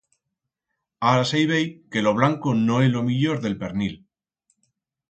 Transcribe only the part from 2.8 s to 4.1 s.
é lo millor d'el pernil.